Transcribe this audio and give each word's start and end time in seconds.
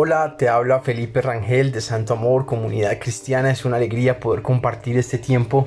Hola, 0.00 0.36
te 0.36 0.48
habla 0.48 0.78
Felipe 0.78 1.20
Rangel 1.20 1.72
de 1.72 1.80
Santo 1.80 2.14
Amor, 2.14 2.46
Comunidad 2.46 3.00
Cristiana. 3.00 3.50
Es 3.50 3.64
una 3.64 3.78
alegría 3.78 4.20
poder 4.20 4.42
compartir 4.42 4.96
este 4.96 5.18
tiempo 5.18 5.66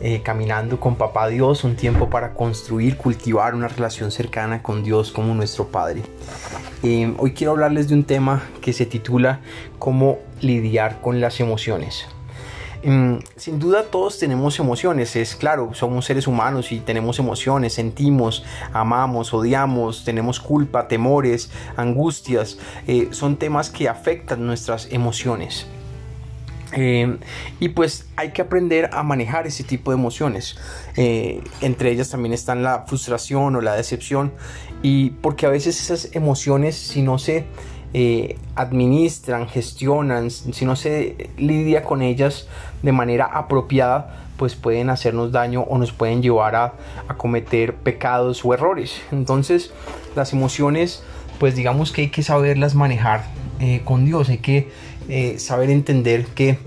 eh, 0.00 0.20
caminando 0.20 0.80
con 0.80 0.96
Papá 0.96 1.28
Dios, 1.28 1.62
un 1.62 1.76
tiempo 1.76 2.10
para 2.10 2.34
construir, 2.34 2.96
cultivar 2.96 3.54
una 3.54 3.68
relación 3.68 4.10
cercana 4.10 4.64
con 4.64 4.82
Dios 4.82 5.12
como 5.12 5.32
nuestro 5.32 5.68
Padre. 5.68 6.02
Eh, 6.82 7.14
hoy 7.18 7.34
quiero 7.34 7.52
hablarles 7.52 7.86
de 7.86 7.94
un 7.94 8.02
tema 8.02 8.42
que 8.60 8.72
se 8.72 8.84
titula 8.84 9.42
Cómo 9.78 10.18
lidiar 10.40 11.00
con 11.00 11.20
las 11.20 11.38
emociones. 11.38 12.08
Mm, 12.84 13.16
sin 13.34 13.58
duda 13.58 13.84
todos 13.84 14.18
tenemos 14.18 14.58
emociones, 14.60 15.16
es 15.16 15.34
claro, 15.34 15.74
somos 15.74 16.04
seres 16.04 16.28
humanos 16.28 16.70
y 16.70 16.78
tenemos 16.78 17.18
emociones, 17.18 17.72
sentimos, 17.74 18.44
amamos, 18.72 19.34
odiamos, 19.34 20.04
tenemos 20.04 20.38
culpa, 20.38 20.86
temores, 20.86 21.50
angustias, 21.76 22.58
eh, 22.86 23.08
son 23.10 23.36
temas 23.36 23.70
que 23.70 23.88
afectan 23.88 24.46
nuestras 24.46 24.92
emociones. 24.92 25.66
Eh, 26.72 27.16
y 27.60 27.70
pues 27.70 28.06
hay 28.16 28.32
que 28.32 28.42
aprender 28.42 28.90
a 28.92 29.02
manejar 29.02 29.46
ese 29.46 29.64
tipo 29.64 29.90
de 29.90 29.96
emociones. 29.96 30.56
Eh, 30.96 31.42
entre 31.60 31.90
ellas 31.90 32.10
también 32.10 32.32
están 32.32 32.62
la 32.62 32.84
frustración 32.86 33.56
o 33.56 33.60
la 33.60 33.74
decepción. 33.74 34.32
Y 34.82 35.10
porque 35.10 35.46
a 35.46 35.48
veces 35.48 35.80
esas 35.80 36.14
emociones, 36.14 36.76
si 36.76 37.02
no 37.02 37.18
se 37.18 37.46
eh, 37.94 38.36
administran, 38.54 39.48
gestionan, 39.48 40.30
si 40.30 40.64
no 40.64 40.76
se 40.76 41.30
lidia 41.36 41.82
con 41.82 42.02
ellas 42.02 42.46
de 42.82 42.92
manera 42.92 43.24
apropiada, 43.26 44.26
pues 44.36 44.54
pueden 44.54 44.88
hacernos 44.90 45.32
daño 45.32 45.62
o 45.62 45.78
nos 45.78 45.92
pueden 45.92 46.22
llevar 46.22 46.54
a, 46.56 46.74
cometer 47.16 47.74
pecados 47.74 48.44
o 48.44 48.54
errores. 48.54 49.00
Entonces 49.10 49.72
las 50.14 50.32
emociones, 50.32 51.02
pues 51.38 51.56
digamos 51.56 51.92
que 51.92 52.02
hay 52.02 52.08
que 52.08 52.22
saberlas 52.22 52.74
manejar 52.74 53.24
eh, 53.58 53.82
con 53.84 54.04
Dios, 54.04 54.28
hay 54.28 54.38
que 54.38 54.68
eh, 55.08 55.38
saber 55.38 55.70
entender 55.70 56.26
que 56.26 56.58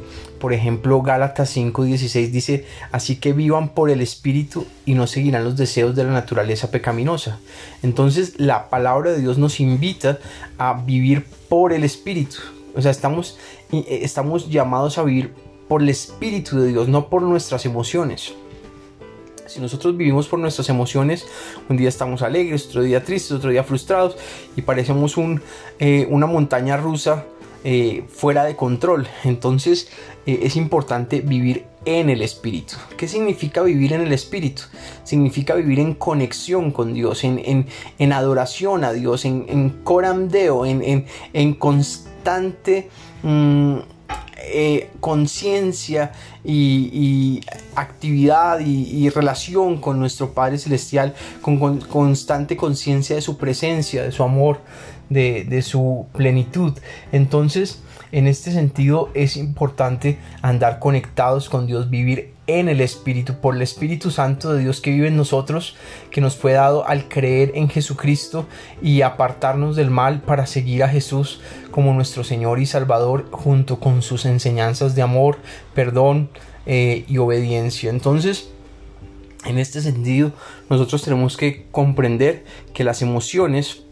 por 0.42 0.53
ejemplo, 0.53 1.02
Gálatas 1.03 1.56
5:16 1.56 2.31
dice, 2.31 2.66
así 2.92 3.17
que 3.17 3.31
vivan 3.31 3.70
por 3.70 3.92
el 3.92 4.02
Espíritu 4.02 4.66
y 4.88 4.95
no 4.95 5.06
seguirán 5.06 5.44
los 5.44 5.56
deseos 5.56 5.95
de 5.95 6.03
la 6.03 6.11
naturaleza 6.11 6.72
pecaminosa. 6.72 7.39
Entonces 7.83 8.33
la 8.39 8.70
palabra 8.70 9.11
de 9.11 9.22
Dios 9.22 9.38
nos 9.38 9.59
invita 9.59 10.17
a 10.58 10.73
vivir 10.73 11.25
por 11.48 11.73
el 11.73 11.83
Espíritu. 11.83 12.38
O 12.75 12.81
sea, 12.81 12.89
estamos, 12.89 13.38
eh, 13.72 14.00
estamos 14.02 14.50
llamados 14.50 14.98
a 14.98 15.03
vivir 15.03 15.31
por 15.67 15.83
el 15.83 15.89
Espíritu 15.89 16.59
de 16.59 16.70
Dios, 16.70 16.89
no 16.89 17.08
por 17.08 17.22
nuestras 17.22 17.66
emociones. 17.66 18.33
Si 19.45 19.59
nosotros 19.59 19.95
vivimos 19.95 20.28
por 20.28 20.39
nuestras 20.39 20.70
emociones, 20.70 21.28
un 21.70 21.78
día 21.78 21.89
estamos 21.89 22.23
alegres, 22.23 22.66
otro 22.67 22.81
día 22.81 23.03
tristes, 23.03 23.33
otro 23.33 23.52
día 23.52 23.64
frustrados 23.64 24.17
y 24.55 24.64
parecemos 24.64 25.16
eh, 25.78 26.08
una 26.09 26.26
montaña 26.26 26.78
rusa 26.78 27.26
eh, 27.64 28.04
fuera 28.09 28.44
de 28.44 28.56
control. 28.56 29.08
Entonces 29.23 29.90
eh, 30.26 30.40
es 30.44 30.56
importante 30.56 31.22
vivir 31.22 31.66
en 31.86 32.09
el 32.09 32.22
espíritu. 32.22 32.76
¿Qué 32.98 33.08
significa 33.08 33.64
vivir 33.64 33.94
en 33.94 34.02
el 34.02 34.14
espíritu? 34.14 34.64
Significa 35.04 35.56
vivir 35.56 35.80
en 35.80 35.94
conexión 35.95 36.72
con 36.72 36.94
Dios, 36.94 37.23
en, 37.23 37.67
en, 37.98 38.14
adoración 38.14 38.84
a 38.84 38.94
Dios, 38.94 39.26
en, 39.26 39.45
en 39.48 39.70
corandeo, 39.84 40.66
en, 40.66 41.06
en 41.34 41.54
constante... 41.56 42.89
Mm, 43.23 43.80
eh, 44.44 44.89
conciencia 45.00 46.11
y, 46.44 47.42
actividad 47.75 48.59
y, 48.59 49.09
relación 49.09 49.78
con 49.80 50.00
nuestro 50.00 50.33
Padre 50.33 50.58
Celestial, 50.58 51.14
con, 51.42 51.80
constante 51.80 52.58
conciencia 52.58 53.16
de 53.16 53.22
su 53.22 53.38
presencia, 53.38 54.03
de 54.03 54.11
su 54.11 54.23
amor, 54.23 54.59
de, 55.09 55.44
de 55.44 55.61
su 55.61 56.08
plenitud. 56.14 56.73
Entonces, 57.11 57.81
en 58.11 58.28
este 58.28 58.52
sentido 58.52 59.09
es 59.14 59.38
importante 59.38 60.17
andar 60.42 60.80
conectados 60.80 61.49
con 61.49 61.67
Dios, 61.67 61.89
vivir 61.89 62.30
en 62.60 62.70
el 62.70 62.82
Espíritu, 62.82 63.36
por 63.36 63.56
el 63.56 63.62
Espíritu 63.62 64.12
Santo 64.12 64.54
de 64.54 64.62
Dios 64.62 64.82
que 64.82 64.92
vive 64.92 65.08
en 65.08 65.17
nosotros, 65.17 65.76
que 66.10 66.22
nos 66.22 66.36
fue 66.36 66.54
dado 66.54 66.88
al 66.88 67.08
creer 67.08 67.52
en 67.56 67.70
Jesucristo 67.70 68.45
y 68.82 69.02
apartarnos 69.02 69.76
del 69.76 69.89
mal 69.89 70.22
para 70.22 70.45
seguir 70.45 70.84
a 70.84 70.89
Jesús 70.89 71.42
como 71.72 71.94
nuestro 71.94 72.23
Señor 72.23 72.60
y 72.60 72.66
Salvador 72.66 73.28
junto 73.32 73.80
con 73.80 74.02
sus 74.02 74.26
enseñanzas 74.26 74.95
de 74.95 75.02
amor, 75.02 75.38
perdón 75.73 76.30
eh, 76.66 77.06
y 77.08 77.17
obediencia. 77.17 77.89
Entonces, 77.89 78.50
en 79.45 79.58
este 79.58 79.82
sentido, 79.82 80.32
nosotros 80.70 81.02
tenemos 81.04 81.38
que 81.38 81.66
comprender 81.72 82.45
que 82.73 82.83
las 82.83 83.02
emociones 83.02 83.83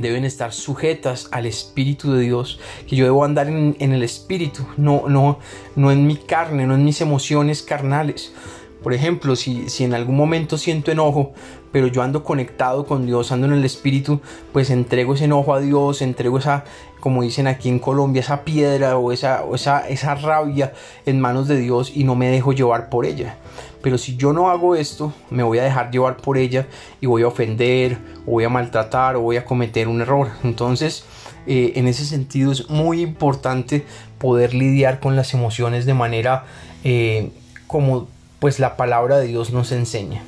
deben 0.00 0.24
estar 0.24 0.52
sujetas 0.52 1.28
al 1.30 1.46
Espíritu 1.46 2.12
de 2.12 2.20
Dios, 2.20 2.60
que 2.86 2.96
yo 2.96 3.04
debo 3.04 3.24
andar 3.24 3.48
en, 3.48 3.76
el 3.80 4.02
Espíritu, 4.02 4.66
no, 4.76 5.08
no, 5.08 5.38
no 5.76 5.90
en 5.90 6.06
mi 6.06 6.16
carne, 6.16 6.66
no 6.66 6.74
en 6.74 6.84
mis 6.84 7.00
emociones 7.00 7.62
carnales. 7.62 8.32
Por 8.82 8.94
ejemplo, 8.94 9.34
si, 9.36 9.68
si 9.68 9.84
en 9.84 9.94
algún 9.94 10.16
momento 10.16 10.56
siento 10.56 10.92
enojo, 10.92 11.32
pero 11.72 11.88
yo 11.88 12.02
ando 12.02 12.24
conectado 12.24 12.86
con 12.86 13.06
Dios, 13.06 13.32
ando 13.32 13.46
en 13.46 13.54
el 13.54 13.64
Espíritu, 13.64 14.20
pues 14.52 14.70
entrego 14.70 15.14
ese 15.14 15.24
enojo 15.24 15.54
a 15.54 15.60
Dios, 15.60 16.00
entrego 16.00 16.38
esa, 16.38 16.64
como 17.00 17.22
dicen 17.22 17.46
aquí 17.46 17.68
en 17.68 17.78
Colombia, 17.78 18.20
esa 18.20 18.44
piedra 18.44 18.96
o 18.96 19.12
esa, 19.12 19.44
esa, 19.54 19.88
esa 19.88 20.14
rabia 20.14 20.72
en 21.06 21.20
manos 21.20 21.48
de 21.48 21.58
Dios 21.58 21.92
y 21.94 22.04
no 22.04 22.14
me 22.14 22.28
dejo 22.28 22.52
llevar 22.52 22.88
por 22.88 23.04
ella. 23.04 23.36
Pero 23.82 23.98
si 23.98 24.16
yo 24.16 24.32
no 24.32 24.50
hago 24.50 24.74
esto, 24.74 25.12
me 25.30 25.42
voy 25.42 25.58
a 25.58 25.64
dejar 25.64 25.90
llevar 25.90 26.16
por 26.16 26.36
ella 26.38 26.66
y 27.00 27.06
voy 27.06 27.22
a 27.22 27.28
ofender, 27.28 27.98
o 28.26 28.32
voy 28.32 28.44
a 28.44 28.48
maltratar, 28.48 29.16
o 29.16 29.20
voy 29.20 29.36
a 29.36 29.44
cometer 29.44 29.88
un 29.88 30.00
error. 30.00 30.30
Entonces, 30.42 31.04
eh, 31.46 31.72
en 31.76 31.86
ese 31.86 32.04
sentido 32.04 32.50
es 32.52 32.68
muy 32.68 33.00
importante 33.00 33.84
poder 34.18 34.52
lidiar 34.52 35.00
con 35.00 35.16
las 35.16 35.32
emociones 35.32 35.86
de 35.86 35.94
manera 35.94 36.44
eh, 36.82 37.30
como 37.66 38.08
pues 38.38 38.58
la 38.58 38.76
palabra 38.76 39.18
de 39.18 39.26
Dios 39.26 39.52
nos 39.52 39.72
enseña. 39.72 40.22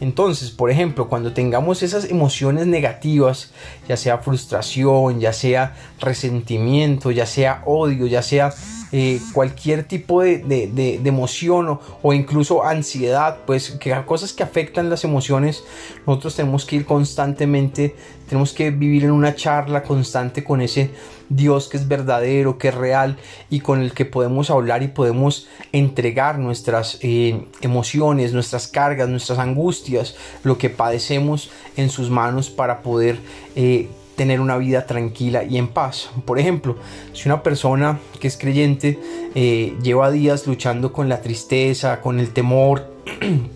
Entonces, 0.00 0.50
por 0.50 0.70
ejemplo, 0.70 1.08
cuando 1.08 1.32
tengamos 1.32 1.82
esas 1.82 2.10
emociones 2.10 2.66
negativas, 2.66 3.52
ya 3.88 3.96
sea 3.96 4.18
frustración, 4.18 5.20
ya 5.20 5.32
sea 5.32 5.76
resentimiento, 6.00 7.10
ya 7.10 7.26
sea 7.26 7.62
odio, 7.64 8.06
ya 8.06 8.22
sea 8.22 8.52
eh, 8.96 9.20
cualquier 9.32 9.82
tipo 9.82 10.22
de, 10.22 11.00
emoción 11.04 11.80
o, 12.00 12.12
incluso 12.12 12.64
ansiedad, 12.64 13.38
pues 13.44 13.72
que 13.72 13.92
cosas 14.06 14.32
que 14.32 14.44
afectan 14.44 14.88
las 14.88 15.02
emociones, 15.02 15.64
nosotros 16.06 16.36
tenemos 16.36 16.64
que 16.64 16.76
ir 16.76 16.86
constantemente, 16.86 17.96
tenemos 18.28 18.52
que 18.52 18.70
vivir 18.70 19.02
en 19.02 19.10
una 19.10 19.34
charla 19.34 19.82
constante 19.82 20.44
con 20.44 20.60
ese 20.60 20.92
Dios 21.28 21.66
que 21.66 21.76
es 21.76 21.88
verdadero, 21.88 22.56
que 22.56 22.68
es 22.68 22.74
real 22.76 23.16
y 23.50 23.58
con 23.58 23.82
el 23.82 23.94
que 23.94 24.04
podemos 24.04 24.48
hablar 24.48 24.84
y 24.84 24.86
podemos 24.86 25.48
entregar 25.72 26.38
nuestras 26.38 26.98
eh, 27.02 27.48
emociones, 27.62 28.32
nuestras 28.32 28.68
cargas, 28.68 29.08
nuestras 29.08 29.40
angustias, 29.40 30.14
lo 30.44 30.56
que 30.56 30.70
padecemos 30.70 31.50
en 31.76 31.90
sus 31.90 32.10
manos 32.10 32.48
para 32.48 32.80
poder 32.82 33.18
eh, 33.56 33.88
tener 34.16 34.40
una 34.40 34.56
vida 34.56 34.86
tranquila 34.86 35.44
y 35.44 35.58
en 35.58 35.68
paz. 35.68 36.10
Por 36.24 36.38
ejemplo, 36.38 36.76
si 37.12 37.28
una 37.28 37.42
persona 37.42 37.98
que 38.20 38.28
es 38.28 38.36
creyente 38.36 38.98
eh, 39.34 39.76
lleva 39.82 40.10
días 40.10 40.46
luchando 40.46 40.92
con 40.92 41.08
la 41.08 41.20
tristeza, 41.20 42.00
con 42.00 42.20
el 42.20 42.30
temor, 42.30 42.92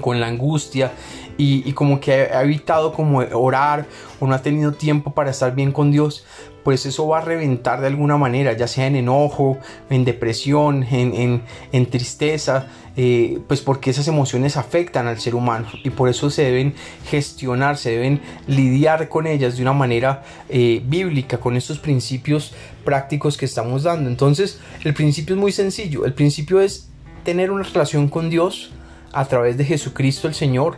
con 0.00 0.20
la 0.20 0.26
angustia 0.26 0.92
y, 1.38 1.72
como 1.72 2.00
que 2.00 2.12
ha 2.12 2.42
evitado 2.42 2.92
como 2.92 3.18
orar 3.18 3.86
o 4.18 4.26
no 4.26 4.34
ha 4.34 4.42
tenido 4.42 4.72
tiempo 4.72 5.12
para 5.14 5.30
estar 5.30 5.54
bien 5.54 5.70
con 5.70 5.92
Dios, 5.92 6.24
pues 6.64 6.84
eso 6.84 7.06
va 7.06 7.18
a 7.18 7.20
reventar 7.20 7.80
de 7.80 7.86
alguna 7.86 8.16
manera, 8.16 8.52
ya 8.52 8.66
sea 8.66 8.86
en 8.86 8.96
enojo, 8.96 9.56
en 9.88 10.04
depresión, 10.04 10.82
en, 10.82 11.42
en, 11.72 11.86
tristeza, 11.86 12.66
eh, 12.96 13.38
pues 13.46 13.60
porque 13.60 13.90
esas 13.90 14.08
emociones 14.08 14.56
afectan 14.56 15.06
al 15.06 15.20
ser 15.20 15.34
humano 15.34 15.68
y 15.84 15.90
por 15.90 16.08
eso 16.08 16.28
se 16.28 16.42
deben 16.42 16.74
gestionar, 17.06 17.78
se 17.78 17.92
deben 17.92 18.20
lidiar 18.48 19.08
con 19.08 19.26
ellas 19.26 19.56
de 19.56 19.62
una 19.62 19.72
manera 19.72 20.24
eh, 20.48 20.82
bíblica, 20.84 21.38
con 21.38 21.56
estos 21.56 21.78
principios 21.78 22.52
prácticos 22.84 23.36
que 23.36 23.46
estamos 23.46 23.84
dando. 23.84 24.10
Entonces, 24.10 24.58
el 24.84 24.92
principio 24.92 25.36
es 25.36 25.40
muy 25.40 25.52
sencillo, 25.52 26.04
el 26.04 26.12
principio 26.12 26.60
es 26.60 26.90
tener 27.24 27.50
una 27.50 27.62
relación 27.62 28.08
con 28.08 28.28
Dios 28.28 28.72
a 29.12 29.24
través 29.26 29.56
de 29.56 29.64
Jesucristo 29.64 30.28
el 30.28 30.34
Señor 30.34 30.76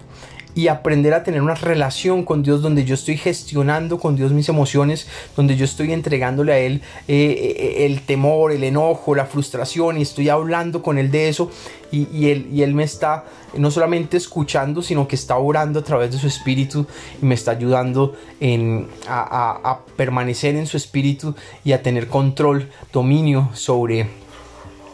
y 0.55 0.69
aprender 0.69 1.15
a 1.15 1.23
tener 1.23 1.43
una 1.43 1.55
relación 1.55 2.25
con 2.25 2.43
Dios 2.43 2.63
donde 2.63 2.85
yo 2.85 2.95
estoy 2.95 3.17
gestionando 3.17 3.99
con 3.99 4.17
Dios 4.17 4.33
mis 4.33 4.49
emociones, 4.49 5.07
donde 5.37 5.57
yo 5.57 5.65
estoy 5.65 5.93
entregándole 5.93 6.53
a 6.53 6.59
Él 6.59 6.83
eh, 7.09 7.57
eh, 7.59 7.87
el 7.87 8.03
temor, 8.03 8.53
el 8.53 8.65
enojo, 8.65 9.15
la 9.15 9.27
frustración 9.27 9.99
y 9.99 10.03
estoy 10.03 10.29
hablando 10.29 10.83
con 10.83 10.99
Él 10.99 11.11
de 11.11 11.29
eso 11.29 11.51
y, 11.93 12.29
él, 12.29 12.75
me 12.75 12.85
está 12.85 13.25
no 13.57 13.71
solamente 13.73 14.17
escuchando, 14.17 14.81
sino 14.81 15.09
que 15.09 15.17
está 15.17 15.37
orando 15.39 15.81
a 15.81 15.83
través 15.83 16.13
de 16.13 16.19
su 16.19 16.29
espíritu 16.29 16.87
y 17.21 17.27
me 17.27 17.35
está 17.35 17.51
ayudando 17.51 18.15
en, 18.39 18.87
a, 19.09 19.59
a 19.65 19.81
permanecer 19.97 20.55
en 20.55 20.67
su 20.67 20.77
espíritu 20.77 21.35
y 21.65 21.73
a 21.73 21.83
tener 21.83 22.07
control, 22.07 22.71
dominio 22.93 23.51
sobre 23.55 24.07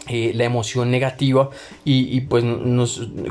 eh, 0.08 0.32
la 0.34 0.44
emoción 0.44 0.90
negativa 0.90 1.50
y, 1.84 2.20
pues 2.22 2.44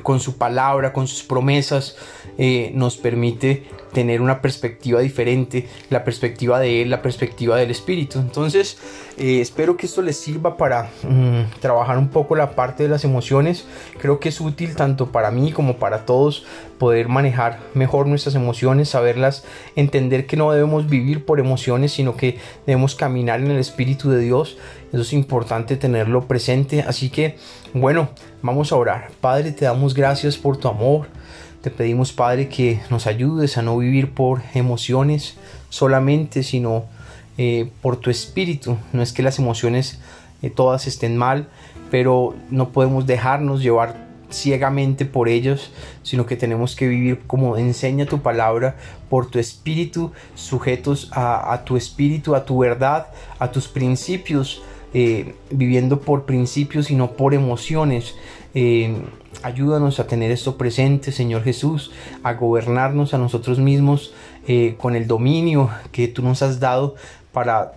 con 0.04 0.20
su 0.20 0.38
palabra, 0.38 0.92
con 0.92 1.08
sus 1.08 1.24
promesas, 1.24 1.96
eh, 2.38 2.72
nos 2.74 2.98
permite 2.98 3.64
tener 3.94 4.22
una 4.22 4.42
perspectiva 4.42 5.00
diferente, 5.00 5.70
la 5.90 6.04
perspectiva 6.04 6.60
de 6.60 6.82
Él, 6.82 6.90
la 6.90 7.02
perspectiva 7.02 7.56
del 7.56 7.72
Espíritu. 7.72 8.20
Entonces, 8.20 8.78
eh, 9.18 9.40
espero 9.40 9.78
que 9.78 9.86
esto 9.86 10.02
les 10.02 10.18
sirva 10.18 10.58
para 10.58 10.92
mm, 11.04 11.62
trabajar 11.62 11.98
un 11.98 12.10
poco 12.10 12.36
la 12.36 12.56
parte 12.56 12.84
de 12.84 12.90
las 12.90 13.06
emociones. 13.06 13.66
Creo 14.00 14.20
que 14.20 14.28
es 14.28 14.42
útil 14.42 14.76
tanto 14.76 15.14
para 15.14 15.32
mí 15.32 15.54
como 15.54 15.78
para 15.78 16.06
todos 16.06 16.46
poder 16.78 17.08
manejar 17.08 17.60
mejor 17.74 18.06
nuestras 18.06 18.36
emociones, 18.36 18.90
saberlas, 18.90 19.46
entender 19.78 20.26
que 20.26 20.36
no 20.36 20.52
debemos 20.52 20.90
vivir 20.90 21.24
por 21.24 21.40
emociones, 21.40 21.94
sino 21.94 22.18
que 22.18 22.38
debemos 22.66 22.96
caminar 22.96 23.40
en 23.40 23.52
el 23.52 23.60
Espíritu 23.60 24.10
de 24.10 24.20
Dios. 24.20 24.58
Eso 24.96 25.04
es 25.04 25.14
importante 25.14 25.76
tenerlo 25.76 26.28
presente. 26.28 26.82
Así 26.82 27.10
que, 27.10 27.38
bueno, 27.74 28.10
vamos 28.42 28.72
a 28.72 28.78
orar. 28.78 29.10
Padre, 29.22 29.52
te 29.52 29.66
damos 29.66 29.94
gracias 29.94 30.38
por 30.38 30.58
tu 30.58 30.68
amor 30.68 31.08
te 31.66 31.72
pedimos, 31.72 32.14
Padre, 32.14 32.48
que 32.48 32.80
nos 32.92 33.08
ayudes 33.08 33.58
a 33.58 33.64
no 33.64 33.76
vivir 33.80 34.14
por 34.14 34.44
emociones 34.54 35.36
solamente, 35.70 36.44
sino 36.44 36.86
eh, 37.40 37.72
por 37.82 37.98
tu 37.98 38.12
espíritu. 38.12 38.78
No 38.94 39.02
es 39.02 39.12
que 39.12 39.24
las 39.24 39.40
emociones 39.40 39.98
eh, 40.44 40.52
todas 40.52 40.86
estén 40.86 41.18
mal, 41.18 41.48
pero 41.90 42.36
no 42.52 42.70
podemos 42.70 43.08
dejarnos 43.08 43.64
llevar 43.64 43.96
ciegamente 44.30 45.06
por 45.06 45.28
ellos, 45.28 45.72
sino 46.04 46.28
que 46.28 46.36
tenemos 46.36 46.76
que 46.76 46.88
vivir 46.88 47.22
como 47.26 47.58
enseña 47.58 48.06
tu 48.06 48.22
palabra, 48.22 48.76
por 49.10 49.32
tu 49.32 49.40
espíritu, 49.40 50.12
sujetos 50.36 51.10
a, 51.14 51.64
tu 51.66 51.78
espíritu, 51.78 52.36
a 52.36 52.46
tu 52.46 52.60
verdad, 52.60 53.08
a 53.40 53.50
tus 53.50 53.68
principios, 53.68 54.62
eh, 54.96 55.36
viviendo 55.52 56.00
por 56.00 56.26
principios 56.26 56.90
y 56.90 56.96
no 56.96 57.12
por 57.12 57.36
emociones. 57.36 58.16
Ayúdanos 59.44 60.00
a 60.00 60.08
tener 60.08 60.32
esto 60.32 60.58
presente, 60.58 61.12
Señor 61.12 61.44
Jesús, 61.44 61.92
a 62.24 62.34
gobernarnos 62.34 63.14
a 63.14 63.18
nosotros 63.18 63.60
mismos 63.60 64.14
eh, 64.48 64.76
con 64.80 64.96
el 64.96 65.08
dominio 65.08 65.70
que 65.92 66.08
tú 66.08 66.24
nos 66.24 66.42
has 66.42 66.60
dado 66.60 66.96
para 67.32 67.74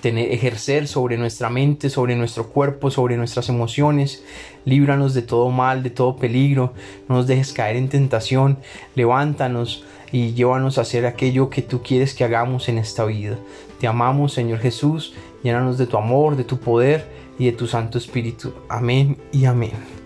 tener, 0.00 0.32
ejercer 0.32 0.88
sobre 0.88 1.16
nuestra 1.16 1.50
mente, 1.50 1.90
sobre 1.90 2.16
nuestro 2.16 2.48
cuerpo, 2.48 2.90
sobre 2.90 3.16
nuestras 3.16 3.48
emociones. 3.48 4.24
Líbranos 4.64 5.14
de 5.14 5.22
todo 5.22 5.50
mal, 5.50 5.82
de 5.82 5.90
todo 5.90 6.16
peligro. 6.16 6.72
No 7.08 7.16
nos 7.16 7.26
dejes 7.26 7.52
caer 7.52 7.76
en 7.76 7.88
tentación. 7.88 8.58
Levántanos 8.94 9.84
y 10.12 10.32
llévanos 10.34 10.78
a 10.78 10.82
hacer 10.82 11.06
aquello 11.06 11.50
que 11.50 11.62
tú 11.62 11.82
quieres 11.82 12.14
que 12.14 12.24
hagamos 12.24 12.68
en 12.68 12.78
esta 12.78 13.04
vida. 13.04 13.36
Te 13.80 13.86
amamos, 13.86 14.32
Señor 14.32 14.58
Jesús. 14.58 15.14
Llénanos 15.42 15.78
de 15.78 15.86
tu 15.86 15.96
amor, 15.96 16.36
de 16.36 16.44
tu 16.44 16.58
poder 16.58 17.06
y 17.38 17.46
de 17.46 17.52
tu 17.52 17.66
Santo 17.66 17.98
Espíritu. 17.98 18.52
Amén 18.68 19.16
y 19.32 19.44
amén. 19.44 19.97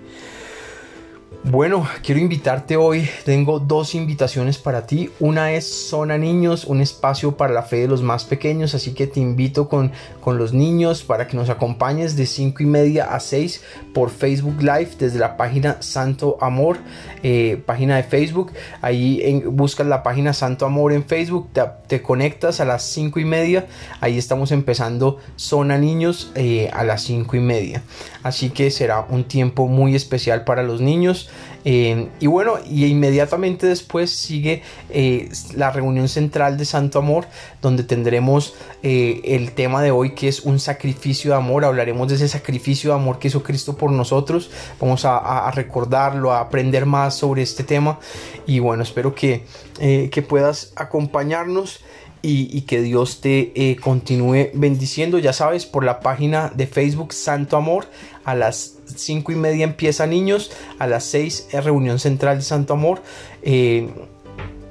Bueno, 1.45 1.89
quiero 2.05 2.21
invitarte 2.21 2.77
hoy, 2.77 3.09
tengo 3.25 3.59
dos 3.59 3.97
invitaciones 3.97 4.59
para 4.59 4.87
ti. 4.87 5.11
Una 5.19 5.51
es 5.51 5.67
Zona 5.67 6.17
Niños, 6.17 6.65
un 6.65 6.81
espacio 6.81 7.37
para 7.37 7.53
la 7.53 7.65
fe 7.65 7.79
de 7.79 7.89
los 7.89 8.01
más 8.01 8.25
pequeños, 8.25 8.77
así 8.77 8.95
que 8.95 9.09
te 9.09 9.19
invito 9.19 9.69
con, 9.69 9.91
con 10.21 10.39
los 10.39 10.53
niños 10.53 11.03
para 11.03 11.27
que 11.27 11.37
nos 11.37 11.51
acompañes 11.51 12.15
de 12.15 12.27
5 12.27 12.63
y 12.63 12.67
media 12.67 13.13
a 13.13 13.19
6 13.19 13.61
por 13.93 14.11
Facebook 14.11 14.63
Live 14.63 14.91
desde 15.01 15.19
la 15.19 15.37
página 15.37 15.79
Santo 15.83 16.39
Amor, 16.41 16.79
eh, 17.25 17.61
página 17.67 17.97
de 17.97 18.05
Facebook. 18.05 18.53
Ahí 18.81 19.43
buscas 19.45 19.89
la 19.89 20.05
página 20.05 20.35
Santo 20.35 20.65
Amor 20.65 20.93
en 20.93 21.05
Facebook, 21.05 21.49
te, 21.89 22.03
conectas 22.03 22.61
a 22.61 22.65
las 22.65 22.85
5 22.85 23.19
y 23.19 23.25
media. 23.25 23.67
Ahí 24.01 24.17
estamos 24.17 24.53
empezando 24.53 25.19
Zona 25.35 25.77
Niños 25.77 26.31
eh, 26.37 26.71
a 26.73 26.85
las 26.85 27.03
5 27.03 27.37
y 27.37 27.41
media. 27.41 27.83
Así 28.23 28.51
que 28.51 28.71
será 28.71 29.05
un 29.09 29.25
tiempo 29.25 29.67
muy 29.67 29.97
especial 29.97 30.45
para 30.45 30.63
los 30.63 30.81
niños. 30.81 31.29
Eh, 31.65 32.09
y 32.19 32.27
bueno, 32.27 32.59
y 32.69 32.87
inmediatamente 32.87 33.67
después 33.67 34.11
sigue 34.11 34.63
eh, 34.91 35.29
la 35.55 35.71
reunión 35.71 36.09
central 36.09 36.57
de 36.57 36.65
Santo 36.65 36.99
Amor, 36.99 37.27
donde 37.61 37.85
tendremos 37.85 38.55
eh, 38.83 39.21
el 39.25 39.53
tema 39.53 39.83
de 39.83 39.91
hoy 39.91 40.15
que 40.15 40.29
es 40.29 40.41
un 40.41 40.59
sacrificio 40.59 41.33
de 41.33 41.37
amor. 41.37 41.65
Hablaremos 41.65 42.09
de 42.09 42.17
ese 42.17 42.29
sacrificio 42.29 42.91
de 42.91 42.97
amor 42.97 43.19
que 43.19 43.29
hizo 43.29 43.43
Cristo 43.43 43.77
por 43.77 43.93
nosotros. 43.93 44.51
Vamos 44.81 45.05
a, 45.05 45.51
recordarlo, 45.53 46.33
a 46.33 46.41
aprender 46.41 46.87
más 46.87 47.15
sobre 47.17 47.43
este 47.43 47.65
tema. 47.65 47.99
Y 48.47 48.59
bueno, 48.59 48.83
espero 48.83 49.15
que, 49.15 49.45
que 49.79 50.23
puedas 50.23 50.73
acompañarnos 50.77 51.81
y, 52.23 52.63
que 52.63 52.81
Dios 52.81 53.21
te 53.21 53.53
eh, 53.55 53.77
continúe 53.77 54.51
bendiciendo. 54.55 55.19
Ya 55.19 55.33
sabes, 55.33 55.67
por 55.67 55.85
la 55.85 56.01
página 56.01 56.53
de 56.55 56.67
Facebook 56.67 57.13
Santo 57.13 57.57
Amor, 57.57 57.87
a 58.25 58.35
las 58.35 58.79
5 58.95 59.33
y 59.33 59.35
media 59.35 59.65
empieza 59.65 60.07
Niños, 60.07 60.53
a 60.79 60.87
las 60.87 61.05
6 61.05 61.49
es 61.51 61.65
Reunión 61.65 61.99
Central 61.99 62.39
de 62.39 62.45
Santo 62.45 62.75
Amor. 62.75 63.03
Eh, 63.43 63.89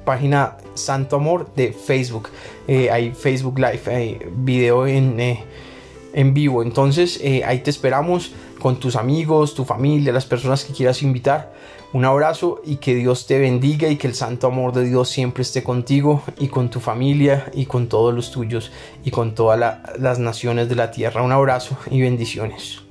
página 0.06 0.56
Santo 0.74 1.16
Amor 1.16 1.54
de 1.54 1.72
Facebook. 1.72 2.30
Eh, 2.66 2.90
hay 2.90 3.12
Facebook 3.12 3.58
Live, 3.58 3.82
hay 3.86 4.18
video 4.34 4.86
en, 4.86 5.20
en 6.12 6.34
vivo. 6.34 6.62
Entonces 6.62 7.20
ahí 7.44 7.58
te 7.60 7.70
esperamos 7.70 8.32
con 8.62 8.76
tus 8.76 8.94
amigos, 8.94 9.54
tu 9.54 9.64
familia, 9.64 10.12
las 10.12 10.24
personas 10.24 10.64
que 10.64 10.72
quieras 10.72 11.02
invitar. 11.02 11.52
Un 11.92 12.04
abrazo 12.04 12.62
y 12.64 12.76
que 12.76 12.94
Dios 12.94 13.26
te 13.26 13.40
bendiga 13.40 13.88
y 13.88 13.96
que 13.96 14.06
el 14.06 14.14
santo 14.14 14.46
amor 14.46 14.72
de 14.72 14.84
Dios 14.84 15.08
siempre 15.08 15.42
esté 15.42 15.64
contigo 15.64 16.22
y 16.38 16.46
con 16.46 16.70
tu 16.70 16.78
familia 16.78 17.50
y 17.52 17.66
con 17.66 17.88
todos 17.88 18.14
los 18.14 18.30
tuyos 18.30 18.70
y 19.04 19.10
con 19.10 19.34
todas 19.34 19.58
las 19.98 20.18
naciones 20.20 20.68
de 20.68 20.76
la 20.76 20.92
tierra. 20.92 21.22
Un 21.22 21.32
abrazo 21.32 21.76
y 21.90 22.00
bendiciones. 22.00 22.81